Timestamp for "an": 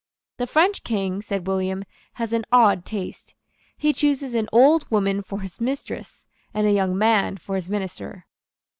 2.33-2.43, 4.33-4.49